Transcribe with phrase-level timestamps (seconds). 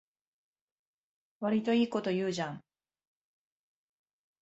[1.41, 2.63] わりといいこと言うじゃん